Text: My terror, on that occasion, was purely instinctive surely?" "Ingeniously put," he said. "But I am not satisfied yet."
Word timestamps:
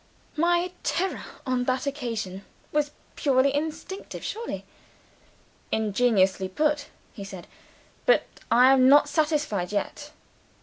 My 0.35 0.71
terror, 0.81 1.23
on 1.45 1.65
that 1.65 1.85
occasion, 1.85 2.43
was 2.71 2.89
purely 3.15 3.53
instinctive 3.53 4.23
surely?" 4.23 4.65
"Ingeniously 5.71 6.49
put," 6.49 6.87
he 7.13 7.23
said. 7.23 7.45
"But 8.07 8.23
I 8.49 8.71
am 8.73 8.89
not 8.89 9.07
satisfied 9.07 9.71
yet." 9.71 10.09